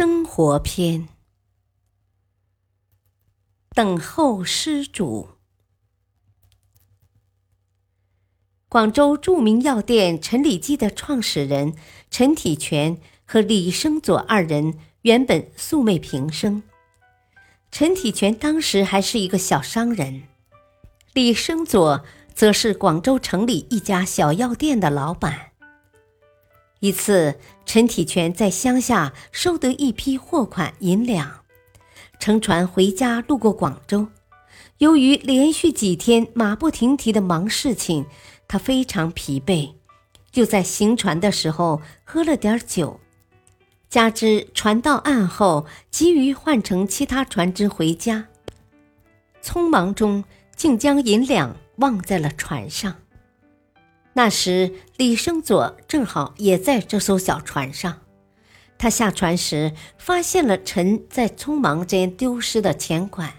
[0.00, 1.08] 生活篇：
[3.70, 5.30] 等候施主。
[8.68, 11.74] 广州著名药店陈李济的创始人
[12.12, 16.62] 陈体全和李生佐二人原本素昧平生。
[17.72, 20.28] 陈体全当时还是一个小商人，
[21.12, 25.54] 李生佐则是广州城里一家小药店的老板。
[26.80, 31.40] 一次，陈体全在乡下收得一批货款银两，
[32.20, 34.06] 乘船回家，路过广州。
[34.78, 38.06] 由于连续几天马不停蹄的忙事情，
[38.46, 39.74] 他非常疲惫，
[40.30, 43.00] 就在行船的时候喝了点酒。
[43.88, 48.28] 加之船到岸后，急于换乘其他船只回家，
[49.42, 50.22] 匆忙中
[50.54, 52.94] 竟将银两忘在了船上。
[54.18, 58.00] 那时，李生佐正好也在这艘小船上。
[58.76, 63.32] 他下船时发现了陈在匆忙间丢失的钱款，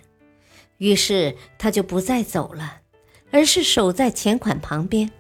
[0.77, 2.77] 于是他就不再走了，
[3.30, 5.11] 而是守在钱款旁边，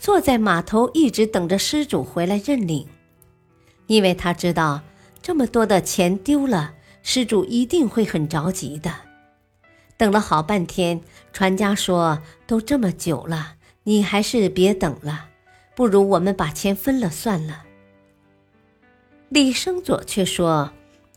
[0.00, 2.88] 坐在码头一直等着失主回来认领。
[3.88, 4.80] 因为他知道
[5.20, 8.90] 这么多的钱丢了，失主一定会很着急的。
[9.98, 11.02] 等了好半天，
[11.34, 13.56] 船家说：“都这么久了。”
[13.88, 15.30] 你还是别等了，
[15.74, 17.64] 不如我们把钱分了算了。
[19.30, 20.70] 李生佐却说：“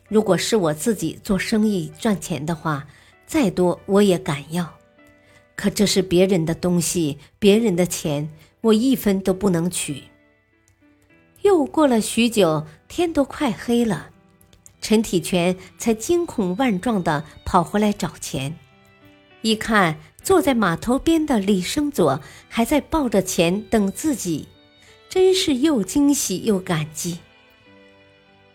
[0.08, 2.88] 如果是我自己做生意赚钱的话，
[3.28, 4.74] 再多我也敢要。
[5.58, 8.30] 可这是别人的东西，别人的钱，
[8.62, 10.04] 我一分都不能取。”
[11.44, 14.12] 又过了许久，天都快黑了，
[14.80, 18.58] 陈体全才惊恐万状地跑回来找钱，
[19.42, 19.98] 一看。
[20.24, 24.48] 坐在码头边的李生佐还在抱着钱等自己，
[25.10, 27.18] 真是又惊喜又感激。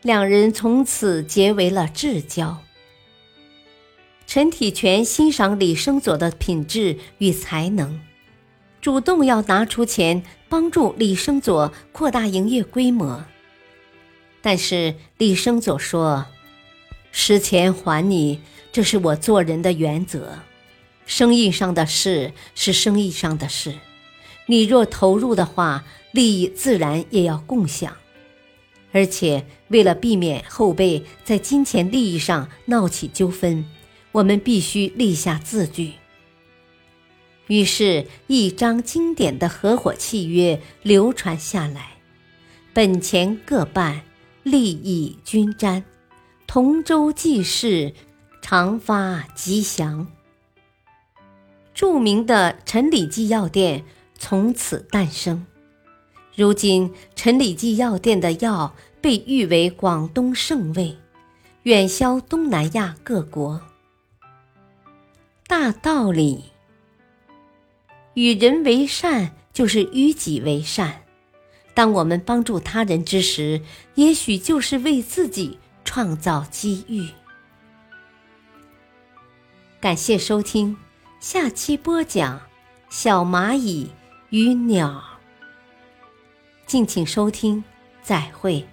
[0.03, 2.59] 两人从此结为了至交。
[4.29, 8.01] 陈体全欣赏李生佐的品质与才能，
[8.81, 13.25] 主动要拿出钱帮助李生佐扩大营业规模。
[14.41, 16.27] 但是李生佐说
[17.11, 20.39] ：“失钱还你，这是我做人的原则。”
[21.07, 23.79] 生意上的事是生意上的事，
[24.47, 27.97] 你若投入的话，利益自然也要共享。
[28.93, 33.65] 而且为了避免后辈在金钱利益上闹起纠纷，
[34.13, 35.93] 我们必须立下字据。
[37.47, 41.91] 于是，一张经典的合伙契约流传下来：
[42.73, 44.03] 本钱各半，
[44.43, 45.85] 利益均沾，
[46.47, 47.93] 同舟济世，
[48.43, 50.09] 常发吉祥。
[51.77, 53.85] 著名的陈李济药店
[54.17, 55.45] 从此诞生。
[56.35, 60.97] 如今，陈李济药店的药被誉为广东圣味，
[61.65, 63.61] 远销东南亚各国。
[65.47, 66.45] 大道理：
[68.15, 71.03] 与人为善，就是与己为善。
[71.75, 73.61] 当我们帮助他人之时，
[73.97, 77.11] 也许就是为自己创造机遇。
[79.79, 80.75] 感谢收听。
[81.19, 82.39] 下期播讲
[82.91, 83.91] 《小蚂蚁
[84.29, 85.03] 与鸟》，
[86.67, 87.65] 敬请收听，
[88.03, 88.65] 再会。